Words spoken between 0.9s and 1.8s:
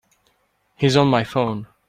on my phone.